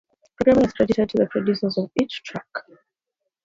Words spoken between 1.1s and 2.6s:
the producers of each track.